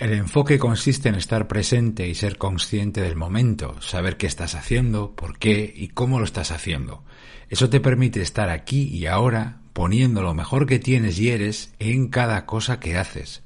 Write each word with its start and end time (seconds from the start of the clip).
El 0.00 0.14
enfoque 0.14 0.58
consiste 0.58 1.10
en 1.10 1.14
estar 1.14 1.46
presente 1.46 2.08
y 2.08 2.14
ser 2.14 2.38
consciente 2.38 3.02
del 3.02 3.16
momento, 3.16 3.78
saber 3.82 4.16
qué 4.16 4.26
estás 4.26 4.54
haciendo, 4.54 5.14
por 5.14 5.38
qué 5.38 5.70
y 5.76 5.88
cómo 5.88 6.18
lo 6.18 6.24
estás 6.24 6.52
haciendo. 6.52 7.04
Eso 7.50 7.68
te 7.68 7.80
permite 7.80 8.22
estar 8.22 8.48
aquí 8.48 8.84
y 8.84 9.04
ahora 9.04 9.58
poniendo 9.74 10.22
lo 10.22 10.32
mejor 10.32 10.64
que 10.64 10.78
tienes 10.78 11.18
y 11.18 11.28
eres 11.28 11.74
en 11.78 12.08
cada 12.08 12.46
cosa 12.46 12.80
que 12.80 12.96
haces. 12.96 13.42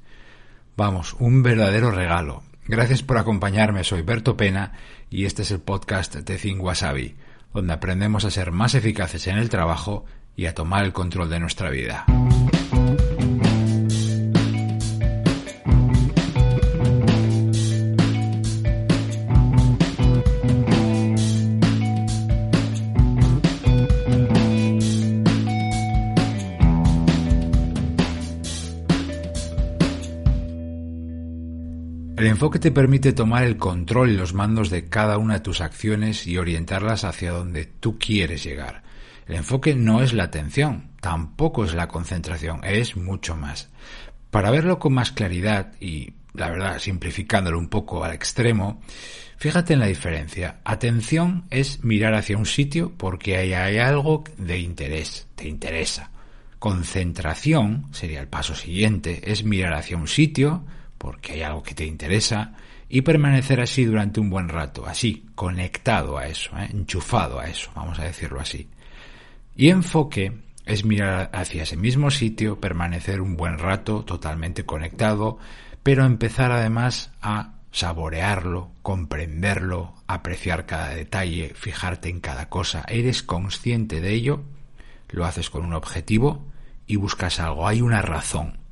Vamos, 0.77 1.17
un 1.19 1.43
verdadero 1.43 1.91
regalo. 1.91 2.41
Gracias 2.67 3.03
por 3.03 3.17
acompañarme, 3.17 3.83
soy 3.83 4.03
Berto 4.03 4.37
Pena 4.37 4.71
y 5.09 5.25
este 5.25 5.41
es 5.41 5.51
el 5.51 5.59
podcast 5.59 6.15
de 6.15 6.37
Think 6.37 6.63
Wasabi, 6.63 7.15
donde 7.53 7.73
aprendemos 7.73 8.23
a 8.23 8.31
ser 8.31 8.53
más 8.53 8.75
eficaces 8.75 9.27
en 9.27 9.37
el 9.37 9.49
trabajo 9.49 10.05
y 10.37 10.45
a 10.45 10.55
tomar 10.55 10.85
el 10.85 10.93
control 10.93 11.29
de 11.29 11.39
nuestra 11.41 11.69
vida. 11.69 12.05
Enfoque 32.35 32.59
te 32.59 32.71
permite 32.71 33.13
tomar 33.13 33.43
el 33.43 33.55
control 33.55 34.11
y 34.11 34.17
los 34.17 34.33
mandos 34.33 34.69
de 34.69 34.89
cada 34.89 35.17
una 35.17 35.35
de 35.35 35.39
tus 35.39 35.61
acciones 35.61 36.27
y 36.27 36.37
orientarlas 36.37 37.05
hacia 37.05 37.31
donde 37.31 37.63
tú 37.65 37.97
quieres 37.97 38.43
llegar. 38.43 38.83
El 39.25 39.35
enfoque 39.35 39.73
no 39.73 40.01
es 40.01 40.11
la 40.11 40.25
atención, 40.25 40.89
tampoco 40.99 41.63
es 41.63 41.73
la 41.73 41.87
concentración, 41.87 42.59
es 42.65 42.97
mucho 42.97 43.37
más. 43.37 43.69
Para 44.31 44.51
verlo 44.51 44.79
con 44.79 44.91
más 44.93 45.13
claridad 45.13 45.75
y, 45.79 46.11
la 46.33 46.49
verdad, 46.49 46.79
simplificándolo 46.79 47.57
un 47.57 47.69
poco 47.69 48.03
al 48.03 48.11
extremo, 48.11 48.81
fíjate 49.37 49.71
en 49.71 49.79
la 49.79 49.87
diferencia. 49.87 50.59
Atención 50.65 51.45
es 51.51 51.85
mirar 51.85 52.15
hacia 52.15 52.37
un 52.37 52.45
sitio 52.45 52.91
porque 52.97 53.37
ahí 53.37 53.53
hay 53.53 53.77
algo 53.77 54.25
de 54.37 54.59
interés, 54.59 55.29
te 55.35 55.47
interesa. 55.47 56.11
Concentración, 56.59 57.87
sería 57.91 58.19
el 58.19 58.27
paso 58.27 58.55
siguiente, 58.55 59.21
es 59.31 59.45
mirar 59.45 59.73
hacia 59.73 59.95
un 59.95 60.09
sitio, 60.09 60.65
porque 60.97 61.33
hay 61.33 61.41
algo 61.41 61.63
que 61.63 61.75
te 61.75 61.85
interesa 61.85 62.53
y 62.89 63.01
permanecer 63.01 63.61
así 63.61 63.85
durante 63.85 64.19
un 64.19 64.29
buen 64.29 64.49
rato, 64.49 64.85
así, 64.85 65.25
conectado 65.35 66.17
a 66.17 66.27
eso, 66.27 66.57
¿eh? 66.57 66.69
enchufado 66.71 67.39
a 67.39 67.47
eso, 67.47 67.71
vamos 67.75 67.99
a 67.99 68.03
decirlo 68.03 68.39
así. 68.39 68.69
Y 69.55 69.69
enfoque 69.69 70.33
es 70.65 70.85
mirar 70.85 71.29
hacia 71.33 71.63
ese 71.63 71.77
mismo 71.77 72.11
sitio, 72.11 72.59
permanecer 72.59 73.21
un 73.21 73.37
buen 73.37 73.57
rato 73.57 74.03
totalmente 74.03 74.65
conectado, 74.65 75.37
pero 75.83 76.05
empezar 76.05 76.51
además 76.51 77.11
a 77.21 77.55
saborearlo, 77.71 78.71
comprenderlo, 78.81 79.95
apreciar 80.07 80.65
cada 80.65 80.89
detalle, 80.89 81.53
fijarte 81.55 82.09
en 82.09 82.21
cada 82.21 82.49
cosa. 82.49 82.85
Eres 82.87 83.21
consciente 83.21 83.99
de 84.01 84.13
ello, 84.13 84.43
lo 85.09 85.25
haces 85.25 85.49
con 85.49 85.65
un 85.65 85.73
objetivo 85.73 86.45
y 86.87 86.95
buscas 86.95 87.39
algo, 87.39 87.67
hay 87.67 87.81
una 87.81 88.01
razón. 88.01 88.64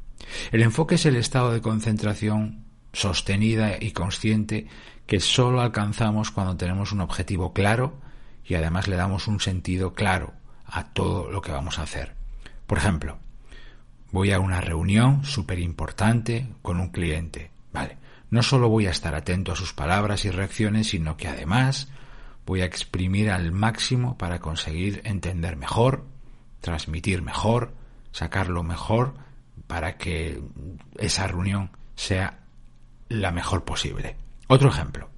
El 0.52 0.61
enfoque 0.61 0.95
es 0.95 1.05
el 1.05 1.16
estado 1.16 1.52
de 1.52 1.61
concentración 1.61 2.66
sostenida 2.93 3.77
y 3.79 3.91
consciente 3.91 4.67
que 5.07 5.19
solo 5.19 5.61
alcanzamos 5.61 6.31
cuando 6.31 6.55
tenemos 6.55 6.91
un 6.91 7.02
objetivo 7.02 7.53
claro 7.53 7.99
y 8.45 8.55
además 8.55 8.88
le 8.88 8.95
damos 8.95 9.27
un 9.27 9.39
sentido 9.39 9.94
claro 9.94 10.33
a 10.66 10.85
todo 10.94 11.29
lo 11.29 11.41
que 11.41 11.51
vamos 11.51 11.79
a 11.79 11.83
hacer. 11.83 12.16
Por 12.67 12.77
ejemplo, 12.77 13.17
voy 14.11 14.31
a 14.31 14.39
una 14.39 14.61
reunión 14.61 15.25
súper 15.25 15.59
importante 15.59 16.47
con 16.61 16.79
un 16.79 16.89
cliente. 16.89 17.51
Vale, 17.71 17.97
no 18.29 18.44
solo 18.44 18.69
voy 18.69 18.88
a 18.88 18.91
estar 18.91 19.16
atento 19.16 19.51
a 19.51 19.55
sus 19.55 19.73
palabras 19.73 20.25
y 20.25 20.31
reacciones, 20.31 20.89
sino 20.89 21.17
que 21.17 21.27
además 21.27 21.89
voy 22.45 22.61
a 22.61 22.66
exprimir 22.66 23.31
al 23.31 23.51
máximo 23.51 24.17
para 24.17 24.39
conseguir 24.39 25.01
entender 25.05 25.56
mejor, 25.56 26.06
transmitir 26.62 27.22
mejor, 27.22 27.73
sacarlo 28.12 28.63
mejor 28.63 29.16
para 29.68 29.97
que 29.97 30.41
esa 30.97 31.28
reunión 31.28 31.72
sea 31.96 32.40
la 33.09 33.31
mejor 33.31 33.63
posible. 33.63 34.16
Otro 34.47 34.69
ejemplo. 34.69 35.09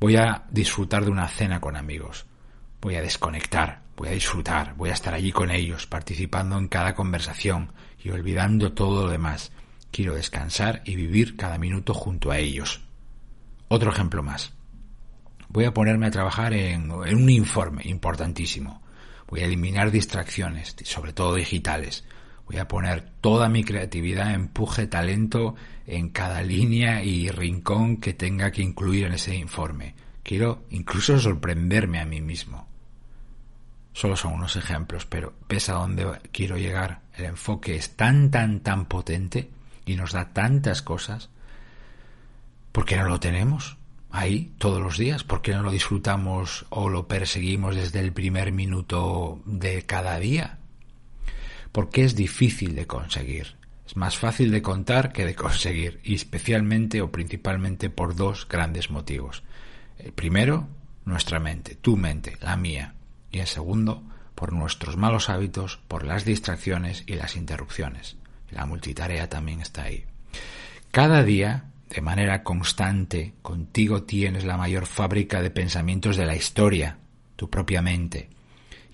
Voy 0.00 0.16
a 0.16 0.44
disfrutar 0.50 1.04
de 1.04 1.10
una 1.10 1.28
cena 1.28 1.60
con 1.60 1.76
amigos. 1.76 2.26
Voy 2.80 2.96
a 2.96 3.02
desconectar, 3.02 3.82
voy 3.96 4.08
a 4.08 4.12
disfrutar, 4.12 4.74
voy 4.74 4.90
a 4.90 4.94
estar 4.94 5.14
allí 5.14 5.32
con 5.32 5.50
ellos, 5.50 5.86
participando 5.86 6.58
en 6.58 6.68
cada 6.68 6.94
conversación 6.94 7.72
y 8.02 8.10
olvidando 8.10 8.72
todo 8.72 9.04
lo 9.04 9.10
demás. 9.10 9.52
Quiero 9.90 10.14
descansar 10.14 10.82
y 10.84 10.96
vivir 10.96 11.36
cada 11.36 11.56
minuto 11.56 11.94
junto 11.94 12.30
a 12.30 12.38
ellos. 12.38 12.82
Otro 13.68 13.90
ejemplo 13.90 14.22
más. 14.22 14.52
Voy 15.48 15.64
a 15.64 15.72
ponerme 15.72 16.06
a 16.06 16.10
trabajar 16.10 16.52
en, 16.52 16.90
un 16.90 17.30
informe 17.30 17.82
importantísimo. 17.84 18.82
Voy 19.28 19.40
a 19.40 19.46
eliminar 19.46 19.90
distracciones, 19.90 20.74
sobre 20.84 21.12
todo 21.12 21.36
digitales. 21.36 22.04
Voy 22.46 22.58
a 22.58 22.68
poner 22.68 23.08
toda 23.20 23.48
mi 23.48 23.64
creatividad, 23.64 24.34
empuje, 24.34 24.86
talento 24.86 25.54
en 25.86 26.10
cada 26.10 26.42
línea 26.42 27.02
y 27.02 27.30
rincón 27.30 27.96
que 27.96 28.12
tenga 28.12 28.52
que 28.52 28.62
incluir 28.62 29.06
en 29.06 29.14
ese 29.14 29.34
informe. 29.34 29.94
Quiero 30.22 30.64
incluso 30.70 31.18
sorprenderme 31.18 32.00
a 32.00 32.04
mí 32.04 32.20
mismo. 32.20 32.68
Solo 33.92 34.16
son 34.16 34.34
unos 34.34 34.56
ejemplos, 34.56 35.06
pero 35.06 35.34
ves 35.48 35.68
a 35.68 35.74
dónde 35.74 36.06
quiero 36.32 36.58
llegar. 36.58 37.02
El 37.16 37.26
enfoque 37.26 37.76
es 37.76 37.96
tan, 37.96 38.30
tan, 38.30 38.60
tan 38.60 38.86
potente 38.86 39.50
y 39.86 39.96
nos 39.96 40.12
da 40.12 40.32
tantas 40.32 40.82
cosas. 40.82 41.30
¿Por 42.72 42.84
qué 42.84 42.96
no 42.96 43.08
lo 43.08 43.20
tenemos 43.20 43.76
ahí 44.10 44.52
todos 44.58 44.82
los 44.82 44.98
días? 44.98 45.24
¿Por 45.24 45.42
qué 45.42 45.52
no 45.52 45.62
lo 45.62 45.70
disfrutamos 45.70 46.66
o 46.70 46.88
lo 46.88 47.06
perseguimos 47.06 47.76
desde 47.76 48.00
el 48.00 48.12
primer 48.12 48.50
minuto 48.52 49.40
de 49.44 49.82
cada 49.82 50.18
día? 50.18 50.58
Porque 51.74 52.04
es 52.04 52.14
difícil 52.14 52.76
de 52.76 52.86
conseguir. 52.86 53.56
Es 53.84 53.96
más 53.96 54.16
fácil 54.16 54.52
de 54.52 54.62
contar 54.62 55.12
que 55.12 55.26
de 55.26 55.34
conseguir, 55.34 55.98
y 56.04 56.14
especialmente 56.14 57.02
o 57.02 57.10
principalmente 57.10 57.90
por 57.90 58.14
dos 58.14 58.46
grandes 58.48 58.92
motivos. 58.92 59.42
El 59.98 60.12
primero, 60.12 60.68
nuestra 61.04 61.40
mente, 61.40 61.74
tu 61.74 61.96
mente, 61.96 62.38
la 62.40 62.56
mía. 62.56 62.94
Y 63.32 63.40
el 63.40 63.48
segundo, 63.48 64.04
por 64.36 64.52
nuestros 64.52 64.96
malos 64.96 65.28
hábitos, 65.28 65.80
por 65.88 66.04
las 66.04 66.24
distracciones 66.24 67.02
y 67.08 67.14
las 67.14 67.34
interrupciones. 67.34 68.18
La 68.52 68.66
multitarea 68.66 69.28
también 69.28 69.60
está 69.60 69.82
ahí. 69.82 70.04
Cada 70.92 71.24
día, 71.24 71.72
de 71.90 72.00
manera 72.00 72.44
constante, 72.44 73.34
contigo 73.42 74.04
tienes 74.04 74.44
la 74.44 74.56
mayor 74.56 74.86
fábrica 74.86 75.42
de 75.42 75.50
pensamientos 75.50 76.16
de 76.16 76.26
la 76.26 76.36
historia, 76.36 76.98
tu 77.34 77.50
propia 77.50 77.82
mente 77.82 78.30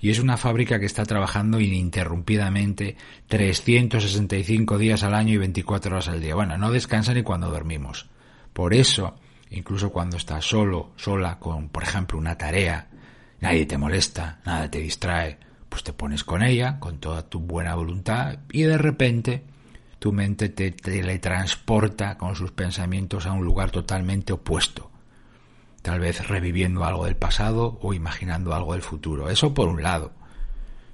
y 0.00 0.11
es 0.11 0.19
una 0.19 0.37
fábrica 0.37 0.78
que 0.78 0.87
está 0.87 1.05
trabajando 1.05 1.61
ininterrumpidamente 1.61 2.97
365 3.28 4.78
días 4.78 5.03
al 5.03 5.15
año 5.15 5.34
y 5.34 5.38
24 5.38 5.93
horas 5.93 6.09
al 6.09 6.21
día. 6.21 6.34
Bueno, 6.34 6.56
no 6.56 6.71
descansa 6.71 7.12
ni 7.12 7.22
cuando 7.22 7.50
dormimos. 7.50 8.09
Por 8.53 8.72
eso, 8.72 9.16
incluso 9.50 9.91
cuando 9.91 10.16
estás 10.16 10.44
solo, 10.44 10.93
sola 10.97 11.38
con, 11.38 11.69
por 11.69 11.83
ejemplo, 11.83 12.19
una 12.19 12.38
tarea, 12.38 12.88
nadie 13.41 13.66
te 13.66 13.77
molesta, 13.77 14.41
nada 14.47 14.71
te 14.71 14.81
distrae, 14.81 15.38
pues 15.69 15.84
te 15.84 15.93
pones 15.93 16.25
con 16.25 16.43
ella, 16.43 16.81
con 16.81 16.99
toda 16.99 17.28
tu 17.28 17.41
buena 17.41 17.75
voluntad, 17.75 18.38
y 18.50 18.62
de 18.62 18.78
repente 18.78 19.44
tu 19.99 20.12
mente 20.12 20.49
te 20.49 20.71
teletransporta 20.71 22.17
con 22.17 22.34
sus 22.34 22.53
pensamientos 22.53 23.27
a 23.27 23.32
un 23.32 23.44
lugar 23.44 23.71
totalmente 23.71 24.32
opuesto 24.32 24.90
tal 25.83 26.01
vez 26.01 26.27
reviviendo 26.29 26.85
algo 26.85 27.07
del 27.07 27.17
pasado 27.17 27.79
o 27.83 27.95
imaginando 27.95 28.55
algo 28.55 28.73
del 28.73 28.83
futuro. 28.83 29.31
Eso 29.31 29.55
por 29.55 29.69
un 29.69 29.83
lado. 29.83 30.13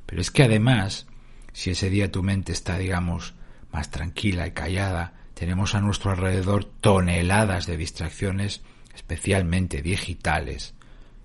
Pero 0.06 0.20
es 0.20 0.30
que 0.30 0.44
además, 0.44 1.06
si 1.52 1.70
ese 1.70 1.90
día 1.90 2.12
tu 2.12 2.22
mente 2.22 2.52
está, 2.52 2.78
digamos, 2.78 3.34
más 3.72 3.90
tranquila 3.90 4.46
y 4.46 4.52
callada, 4.52 5.14
tenemos 5.34 5.74
a 5.74 5.80
nuestro 5.80 6.12
alrededor 6.12 6.64
toneladas 6.64 7.66
de 7.66 7.76
distracciones, 7.76 8.62
especialmente 8.94 9.82
digitales, 9.82 10.74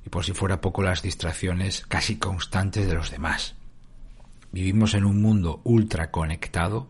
y 0.06 0.10
por 0.10 0.26
si 0.26 0.34
fuera 0.34 0.62
poco 0.62 0.82
las 0.82 1.04
distracciones 1.04 1.86
casi 1.88 2.18
constantes 2.18 2.88
de 2.88 2.96
los 2.96 3.12
demás. 3.12 3.56
Vivimos 4.52 4.96
en 4.96 5.06
un 5.06 5.22
mundo 5.22 5.62
ultra 5.64 6.12
conectado 6.12 6.90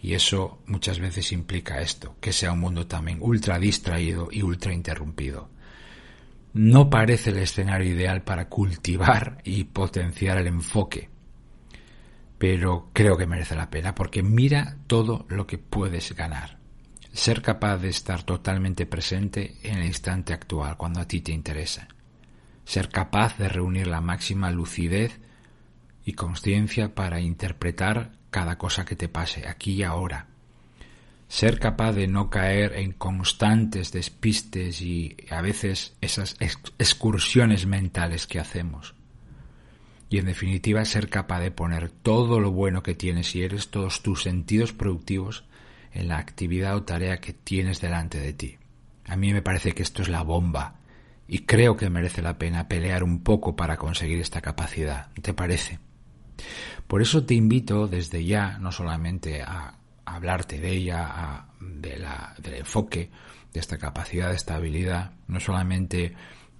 y 0.00 0.14
eso 0.14 0.58
muchas 0.66 0.98
veces 0.98 1.30
implica 1.32 1.80
esto, 1.80 2.16
que 2.20 2.32
sea 2.32 2.52
un 2.52 2.60
mundo 2.60 2.86
también 2.86 3.18
ultra 3.20 3.58
distraído 3.58 4.28
y 4.32 4.42
ultra 4.42 4.72
interrumpido 4.72 5.48
no 6.58 6.90
parece 6.90 7.30
el 7.30 7.38
escenario 7.38 7.88
ideal 7.94 8.22
para 8.22 8.48
cultivar 8.48 9.38
y 9.44 9.62
potenciar 9.62 10.38
el 10.38 10.48
enfoque. 10.48 11.08
Pero 12.36 12.90
creo 12.92 13.16
que 13.16 13.28
merece 13.28 13.54
la 13.54 13.70
pena 13.70 13.94
porque 13.94 14.24
mira 14.24 14.76
todo 14.88 15.24
lo 15.28 15.46
que 15.46 15.58
puedes 15.58 16.16
ganar. 16.16 16.58
Ser 17.12 17.42
capaz 17.42 17.78
de 17.78 17.90
estar 17.90 18.24
totalmente 18.24 18.86
presente 18.86 19.56
en 19.62 19.78
el 19.78 19.86
instante 19.86 20.32
actual 20.32 20.76
cuando 20.76 20.98
a 20.98 21.06
ti 21.06 21.20
te 21.20 21.30
interesa. 21.30 21.86
Ser 22.64 22.88
capaz 22.88 23.38
de 23.38 23.48
reunir 23.48 23.86
la 23.86 24.00
máxima 24.00 24.50
lucidez 24.50 25.20
y 26.04 26.14
conciencia 26.14 26.92
para 26.92 27.20
interpretar 27.20 28.18
cada 28.30 28.58
cosa 28.58 28.84
que 28.84 28.96
te 28.96 29.08
pase 29.08 29.46
aquí 29.46 29.74
y 29.74 29.82
ahora. 29.84 30.26
Ser 31.28 31.60
capaz 31.60 31.92
de 31.92 32.08
no 32.08 32.30
caer 32.30 32.72
en 32.74 32.92
constantes 32.92 33.92
despistes 33.92 34.80
y 34.80 35.16
a 35.30 35.42
veces 35.42 35.94
esas 36.00 36.36
excursiones 36.40 37.66
mentales 37.66 38.26
que 38.26 38.40
hacemos. 38.40 38.94
Y 40.10 40.18
en 40.18 40.24
definitiva 40.24 40.84
ser 40.86 41.10
capaz 41.10 41.40
de 41.40 41.50
poner 41.50 41.90
todo 41.90 42.40
lo 42.40 42.50
bueno 42.50 42.82
que 42.82 42.94
tienes 42.94 43.34
y 43.36 43.42
eres, 43.42 43.68
todos 43.68 44.02
tus 44.02 44.22
sentidos 44.22 44.72
productivos 44.72 45.44
en 45.92 46.08
la 46.08 46.16
actividad 46.16 46.76
o 46.76 46.84
tarea 46.84 47.20
que 47.20 47.34
tienes 47.34 47.80
delante 47.82 48.18
de 48.18 48.32
ti. 48.32 48.56
A 49.04 49.16
mí 49.16 49.32
me 49.34 49.42
parece 49.42 49.72
que 49.72 49.82
esto 49.82 50.00
es 50.00 50.08
la 50.08 50.22
bomba 50.22 50.76
y 51.26 51.40
creo 51.40 51.76
que 51.76 51.90
merece 51.90 52.22
la 52.22 52.38
pena 52.38 52.68
pelear 52.68 53.04
un 53.04 53.22
poco 53.22 53.54
para 53.54 53.76
conseguir 53.76 54.18
esta 54.18 54.40
capacidad. 54.40 55.12
¿Te 55.20 55.34
parece? 55.34 55.78
Por 56.86 57.02
eso 57.02 57.24
te 57.24 57.34
invito 57.34 57.86
desde 57.86 58.24
ya 58.24 58.58
no 58.58 58.72
solamente 58.72 59.42
a 59.42 59.77
hablarte 60.14 60.58
de 60.58 60.70
ella, 60.70 61.46
de 61.60 61.98
la, 61.98 62.34
del 62.38 62.54
enfoque, 62.54 63.10
de 63.52 63.60
esta 63.60 63.78
capacidad 63.78 64.30
de 64.30 64.36
estabilidad, 64.36 65.12
no 65.26 65.40
solamente 65.40 66.14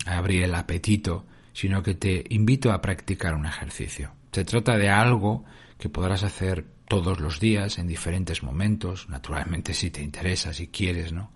a 0.07 0.19
abrir 0.19 0.45
el 0.45 0.55
apetito, 0.55 1.27
sino 1.53 1.83
que 1.83 1.95
te 1.95 2.25
invito 2.31 2.73
a 2.73 2.81
practicar 2.81 3.35
un 3.35 3.47
ejercicio. 3.47 4.13
Se 4.33 4.45
trata 4.45 4.77
de 4.77 4.89
algo 4.89 5.45
que 5.79 5.89
podrás 5.89 6.23
hacer 6.23 6.67
todos 6.89 7.21
los 7.21 7.39
días, 7.39 7.79
en 7.79 7.87
diferentes 7.87 8.43
momentos, 8.43 9.09
naturalmente 9.09 9.75
si 9.75 9.91
te 9.91 10.03
interesa, 10.03 10.55
si 10.55 10.69
quieres, 10.69 11.13
¿no? 11.13 11.33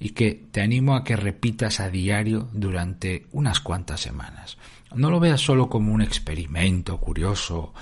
Y 0.00 0.10
que 0.10 0.46
te 0.50 0.62
animo 0.62 0.96
a 0.96 1.04
que 1.04 1.16
repitas 1.16 1.80
a 1.80 1.90
diario 1.90 2.48
durante 2.52 3.26
unas 3.32 3.60
cuantas 3.60 4.00
semanas. 4.00 4.58
No 4.94 5.10
lo 5.10 5.20
veas 5.20 5.40
solo 5.40 5.68
como 5.68 5.92
un 5.92 6.02
experimento 6.02 6.98
curioso 6.98 7.74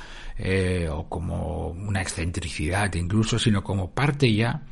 eh, 0.45 0.89
o 0.91 1.09
como 1.09 1.69
una 1.69 2.03
excentricidad 2.03 2.93
incluso, 2.95 3.39
sino 3.39 3.63
como 3.63 3.93
parte 3.93 4.35
ya 4.35 4.63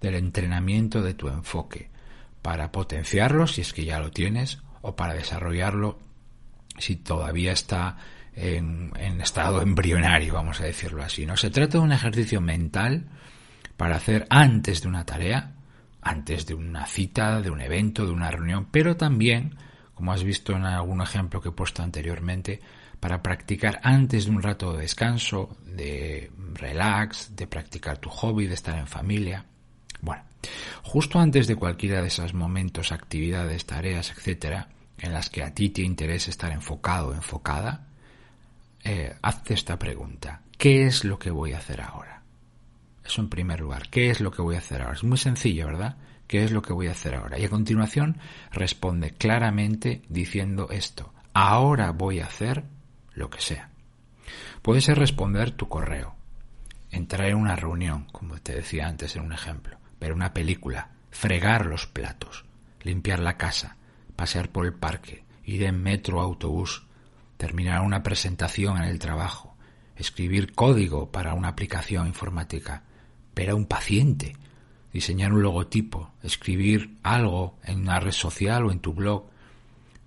del 0.00 0.14
entrenamiento 0.14 1.02
de 1.02 1.14
tu 1.14 1.26
enfoque 1.26 1.90
para 2.42 2.70
potenciarlo 2.70 3.48
si 3.48 3.62
es 3.62 3.72
que 3.72 3.84
ya 3.84 3.98
lo 3.98 4.12
tienes 4.12 4.60
o 4.82 4.94
para 4.94 5.14
desarrollarlo 5.14 5.98
si 6.78 6.94
todavía 6.94 7.50
está 7.50 7.96
en, 8.36 8.92
estado 9.20 9.62
embrionario, 9.62 10.34
vamos 10.34 10.60
a 10.60 10.64
decirlo 10.64 11.02
así. 11.02 11.26
¿no? 11.26 11.36
Se 11.36 11.50
trata 11.50 11.78
de 11.78 11.84
un 11.84 11.90
ejercicio 11.90 12.40
mental 12.40 13.08
para 13.76 13.96
hacer 13.96 14.28
antes 14.30 14.82
de 14.82 14.86
una 14.86 15.04
tarea, 15.04 15.56
antes 16.02 16.46
de 16.46 16.54
una 16.54 16.86
cita, 16.86 17.42
de 17.42 17.50
un 17.50 17.60
evento, 17.60 18.06
de 18.06 18.12
una 18.12 18.30
reunión, 18.30 18.68
pero 18.70 18.96
también, 18.96 19.56
como 19.92 20.12
has 20.12 20.22
visto 20.22 20.52
en 20.52 20.66
algún 20.66 21.02
ejemplo 21.02 21.40
que 21.40 21.48
he 21.48 21.52
puesto 21.52 21.82
anteriormente, 21.82 22.60
para 23.00 23.22
practicar 23.22 23.80
antes 23.82 24.24
de 24.24 24.30
un 24.30 24.42
rato 24.42 24.72
de 24.72 24.82
descanso, 24.82 25.56
de 25.64 26.30
relax, 26.54 27.36
de 27.36 27.46
practicar 27.46 27.98
tu 27.98 28.08
hobby, 28.08 28.46
de 28.46 28.54
estar 28.54 28.78
en 28.78 28.86
familia. 28.86 29.44
Bueno, 30.00 30.22
justo 30.82 31.18
antes 31.18 31.46
de 31.46 31.56
cualquiera 31.56 32.00
de 32.00 32.08
esos 32.08 32.34
momentos, 32.34 32.92
actividades, 32.92 33.66
tareas, 33.66 34.10
etcétera, 34.10 34.68
en 34.98 35.12
las 35.12 35.30
que 35.30 35.42
a 35.42 35.54
ti 35.54 35.70
te 35.70 35.82
interesa 35.82 36.30
estar 36.30 36.52
enfocado 36.52 37.08
o 37.08 37.14
enfocada, 37.14 37.86
eh, 38.82 39.14
hazte 39.22 39.54
esta 39.54 39.78
pregunta. 39.78 40.42
¿Qué 40.56 40.86
es 40.86 41.04
lo 41.04 41.18
que 41.18 41.30
voy 41.30 41.52
a 41.52 41.58
hacer 41.58 41.80
ahora? 41.80 42.22
Eso 43.04 43.20
en 43.20 43.28
primer 43.28 43.60
lugar. 43.60 43.88
¿Qué 43.90 44.10
es 44.10 44.20
lo 44.20 44.30
que 44.30 44.42
voy 44.42 44.56
a 44.56 44.58
hacer 44.58 44.82
ahora? 44.82 44.94
Es 44.94 45.04
muy 45.04 45.18
sencillo, 45.18 45.66
¿verdad? 45.66 45.96
¿Qué 46.26 46.44
es 46.44 46.50
lo 46.50 46.62
que 46.62 46.72
voy 46.72 46.88
a 46.88 46.92
hacer 46.92 47.14
ahora? 47.14 47.38
Y 47.38 47.44
a 47.44 47.50
continuación 47.50 48.18
responde 48.50 49.12
claramente 49.12 50.02
diciendo 50.08 50.68
esto. 50.70 51.12
Ahora 51.32 51.92
voy 51.92 52.20
a 52.20 52.26
hacer 52.26 52.64
lo 53.16 53.28
que 53.28 53.40
sea. 53.40 53.70
Puede 54.62 54.80
ser 54.80 54.98
responder 54.98 55.50
tu 55.50 55.68
correo, 55.68 56.14
entrar 56.90 57.28
en 57.28 57.36
una 57.36 57.56
reunión, 57.56 58.06
como 58.12 58.38
te 58.38 58.54
decía 58.54 58.86
antes 58.86 59.16
en 59.16 59.22
un 59.22 59.32
ejemplo, 59.32 59.78
ver 59.98 60.12
una 60.12 60.32
película, 60.32 60.90
fregar 61.10 61.66
los 61.66 61.86
platos, 61.86 62.44
limpiar 62.82 63.18
la 63.18 63.36
casa, 63.36 63.76
pasear 64.14 64.50
por 64.50 64.66
el 64.66 64.74
parque, 64.74 65.24
ir 65.44 65.64
en 65.64 65.82
metro 65.82 66.18
o 66.18 66.22
autobús, 66.22 66.86
terminar 67.36 67.82
una 67.82 68.02
presentación 68.02 68.76
en 68.76 68.84
el 68.84 68.98
trabajo, 68.98 69.56
escribir 69.96 70.52
código 70.54 71.10
para 71.10 71.34
una 71.34 71.48
aplicación 71.48 72.06
informática, 72.06 72.84
ver 73.34 73.50
a 73.50 73.54
un 73.54 73.66
paciente, 73.66 74.36
diseñar 74.92 75.32
un 75.32 75.42
logotipo, 75.42 76.12
escribir 76.22 76.96
algo 77.02 77.58
en 77.64 77.80
una 77.80 78.00
red 78.00 78.12
social 78.12 78.64
o 78.64 78.72
en 78.72 78.80
tu 78.80 78.94
blog, 78.94 79.26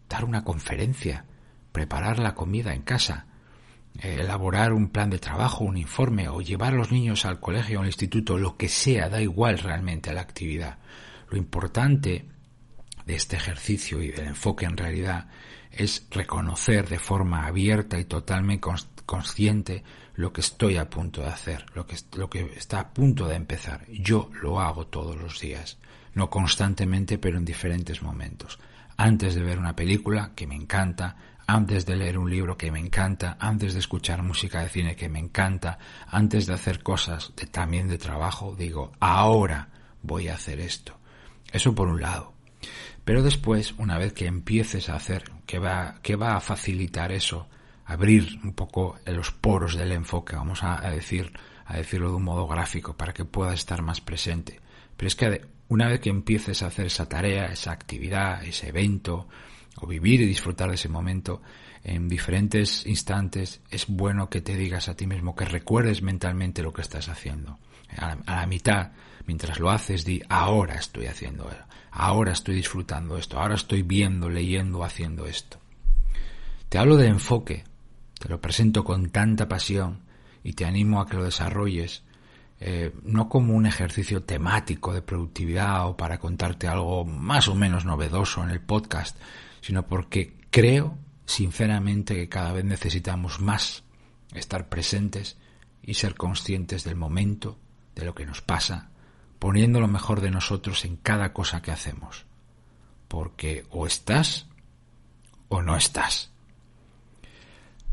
dar 0.09 0.25
una 0.25 0.43
conferencia, 0.43 1.25
preparar 1.71 2.19
la 2.19 2.35
comida 2.35 2.73
en 2.73 2.81
casa, 2.81 3.25
elaborar 4.01 4.73
un 4.73 4.89
plan 4.89 5.09
de 5.09 5.19
trabajo, 5.19 5.63
un 5.63 5.77
informe 5.77 6.29
o 6.29 6.41
llevar 6.41 6.73
a 6.73 6.77
los 6.77 6.91
niños 6.91 7.25
al 7.25 7.39
colegio 7.39 7.79
o 7.79 7.81
al 7.81 7.87
instituto, 7.87 8.37
lo 8.37 8.57
que 8.57 8.69
sea, 8.69 9.09
da 9.09 9.21
igual 9.21 9.59
realmente 9.59 10.09
a 10.09 10.13
la 10.13 10.21
actividad. 10.21 10.77
Lo 11.29 11.37
importante 11.37 12.25
de 13.05 13.15
este 13.15 13.35
ejercicio 13.35 14.01
y 14.01 14.09
del 14.09 14.27
enfoque 14.27 14.65
en 14.65 14.77
realidad 14.77 15.27
es 15.71 16.07
reconocer 16.11 16.87
de 16.87 16.99
forma 16.99 17.45
abierta 17.45 17.99
y 17.99 18.05
totalmente 18.05 18.67
consciente 19.05 19.83
lo 20.15 20.33
que 20.33 20.41
estoy 20.41 20.77
a 20.77 20.89
punto 20.89 21.21
de 21.21 21.27
hacer, 21.27 21.65
lo 21.73 21.85
que, 21.85 21.95
lo 22.15 22.29
que 22.29 22.41
está 22.57 22.79
a 22.79 22.93
punto 22.93 23.27
de 23.27 23.35
empezar. 23.35 23.85
Yo 23.89 24.29
lo 24.41 24.59
hago 24.59 24.87
todos 24.87 25.15
los 25.15 25.39
días, 25.39 25.77
no 26.13 26.29
constantemente, 26.29 27.17
pero 27.17 27.37
en 27.37 27.45
diferentes 27.45 28.01
momentos. 28.01 28.59
Antes 28.97 29.33
de 29.33 29.41
ver 29.41 29.57
una 29.57 29.75
película 29.75 30.33
que 30.35 30.45
me 30.45 30.55
encanta, 30.55 31.15
antes 31.49 31.85
de 31.87 31.95
leer 31.95 32.19
un 32.19 32.29
libro 32.29 32.57
que 32.57 32.71
me 32.71 32.79
encanta, 32.79 33.35
antes 33.39 33.73
de 33.73 33.79
escuchar 33.79 34.21
música 34.21 34.61
de 34.61 34.69
cine 34.69 34.95
que 34.95 35.09
me 35.09 35.17
encanta, 35.17 35.79
antes 36.07 36.45
de 36.45 36.53
hacer 36.53 36.83
cosas 36.83 37.33
de, 37.35 37.47
también 37.47 37.87
de 37.87 37.97
trabajo, 37.97 38.55
digo, 38.55 38.91
ahora 38.99 39.69
voy 40.03 40.27
a 40.27 40.35
hacer 40.35 40.59
esto. 40.59 40.95
Eso 41.51 41.73
por 41.73 41.87
un 41.87 42.01
lado. 42.01 42.33
Pero 43.03 43.23
después, 43.23 43.73
una 43.79 43.97
vez 43.97 44.13
que 44.13 44.27
empieces 44.27 44.89
a 44.89 44.95
hacer, 44.95 45.31
que 45.47 45.57
va, 45.57 45.95
va 46.21 46.35
a 46.35 46.39
facilitar 46.39 47.11
eso, 47.11 47.47
abrir 47.85 48.39
un 48.43 48.53
poco 48.53 48.99
los 49.07 49.31
poros 49.31 49.75
del 49.75 49.91
enfoque, 49.91 50.35
vamos 50.35 50.63
a, 50.63 50.79
decir, 50.91 51.33
a 51.65 51.77
decirlo 51.77 52.09
de 52.09 52.15
un 52.17 52.23
modo 52.23 52.47
gráfico, 52.47 52.95
para 52.95 53.13
que 53.13 53.25
puedas 53.25 53.55
estar 53.55 53.81
más 53.81 54.01
presente. 54.01 54.59
Pero 54.95 55.07
es 55.07 55.15
que 55.15 55.47
una 55.69 55.87
vez 55.87 55.99
que 55.99 56.11
empieces 56.11 56.61
a 56.61 56.67
hacer 56.67 56.85
esa 56.85 57.09
tarea, 57.09 57.47
esa 57.47 57.71
actividad, 57.71 58.43
ese 58.43 58.69
evento, 58.69 59.27
o 59.77 59.87
vivir 59.87 60.21
y 60.21 60.25
disfrutar 60.25 60.69
de 60.69 60.75
ese 60.75 60.89
momento 60.89 61.41
en 61.83 62.09
diferentes 62.09 62.85
instantes, 62.85 63.61
es 63.71 63.87
bueno 63.87 64.29
que 64.29 64.41
te 64.41 64.55
digas 64.55 64.89
a 64.89 64.95
ti 64.95 65.07
mismo, 65.07 65.35
que 65.35 65.45
recuerdes 65.45 66.01
mentalmente 66.01 66.61
lo 66.61 66.73
que 66.73 66.81
estás 66.81 67.07
haciendo. 67.07 67.57
A 67.97 68.17
la, 68.25 68.45
mitad, 68.45 68.91
mientras 69.25 69.59
lo 69.59 69.69
haces, 69.69 70.05
di, 70.05 70.21
ahora 70.29 70.75
estoy 70.75 71.07
haciendo 71.07 71.49
ahora 71.91 72.31
estoy 72.31 72.55
disfrutando 72.55 73.17
esto, 73.17 73.39
ahora 73.39 73.55
estoy 73.55 73.81
viendo, 73.81 74.29
leyendo, 74.29 74.83
haciendo 74.83 75.25
esto. 75.25 75.59
Te 76.69 76.77
hablo 76.77 76.97
de 76.97 77.07
enfoque, 77.07 77.63
te 78.19 78.29
lo 78.29 78.39
presento 78.39 78.83
con 78.83 79.09
tanta 79.09 79.47
pasión 79.47 80.01
y 80.43 80.53
te 80.53 80.65
animo 80.65 81.01
a 81.01 81.07
que 81.07 81.17
lo 81.17 81.23
desarrolles, 81.23 82.03
eh, 82.59 82.93
no 83.03 83.29
como 83.29 83.53
un 83.55 83.65
ejercicio 83.65 84.21
temático 84.21 84.93
de 84.93 85.01
productividad 85.01 85.87
o 85.87 85.97
para 85.97 86.19
contarte 86.19 86.67
algo 86.67 87.05
más 87.05 87.47
o 87.47 87.55
menos 87.55 87.85
novedoso 87.85 88.43
en 88.43 88.51
el 88.51 88.61
podcast, 88.61 89.17
sino 89.61 89.85
porque 89.87 90.35
creo 90.49 90.97
sinceramente 91.25 92.15
que 92.15 92.29
cada 92.29 92.53
vez 92.53 92.65
necesitamos 92.65 93.39
más 93.39 93.83
estar 94.33 94.69
presentes 94.69 95.37
y 95.83 95.95
ser 95.95 96.15
conscientes 96.15 96.83
del 96.83 96.95
momento, 96.95 97.57
de 97.95 98.05
lo 98.05 98.15
que 98.15 98.25
nos 98.25 98.41
pasa, 98.41 98.89
poniendo 99.39 99.79
lo 99.79 99.87
mejor 99.87 100.21
de 100.21 100.31
nosotros 100.31 100.85
en 100.85 100.97
cada 100.97 101.33
cosa 101.33 101.61
que 101.61 101.71
hacemos. 101.71 102.25
Porque 103.07 103.65
o 103.69 103.87
estás 103.87 104.47
o 105.47 105.61
no 105.61 105.75
estás. 105.75 106.31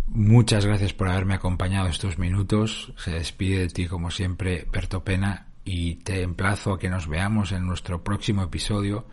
Muchas 0.08 0.64
gracias 0.64 0.92
por 0.92 1.08
haberme 1.08 1.35
acompañado 1.35 1.88
estos 1.88 2.18
minutos. 2.18 2.92
Se 2.96 3.11
despide 3.11 3.61
de 3.61 3.68
ti 3.68 3.87
como 3.87 4.11
siempre 4.11 4.66
Berto 4.70 5.02
Pena 5.02 5.49
y 5.64 5.96
te 5.96 6.23
emplazo 6.23 6.75
a 6.75 6.78
que 6.78 6.88
nos 6.88 7.08
veamos 7.08 7.50
en 7.52 7.66
nuestro 7.66 8.04
próximo 8.04 8.42
episodio 8.42 9.06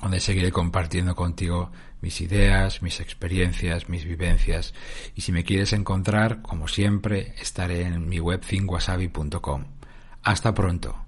donde 0.00 0.20
seguiré 0.20 0.52
compartiendo 0.52 1.14
contigo 1.14 1.70
mis 2.00 2.20
ideas, 2.20 2.82
mis 2.82 3.00
experiencias, 3.00 3.88
mis 3.88 4.04
vivencias. 4.04 4.74
Y 5.14 5.22
si 5.22 5.32
me 5.32 5.44
quieres 5.44 5.72
encontrar, 5.72 6.42
como 6.42 6.68
siempre, 6.68 7.34
estaré 7.40 7.82
en 7.82 8.08
mi 8.08 8.18
web. 8.20 8.42
Hasta 10.22 10.54
pronto. 10.54 11.03